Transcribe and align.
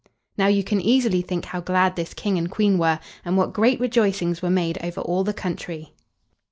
Now, 0.35 0.47
you 0.47 0.63
can 0.63 0.81
easily 0.81 1.21
think 1.21 1.45
how 1.45 1.61
glad 1.61 1.95
this 1.95 2.15
King 2.15 2.39
and 2.39 2.49
Queen 2.49 2.79
were, 2.79 2.99
and 3.23 3.37
what 3.37 3.53
great 3.53 3.79
rejoicings 3.79 4.41
were 4.41 4.49
made 4.49 4.79
over 4.83 4.99
all 4.99 5.23
the 5.23 5.31
country. 5.31 5.93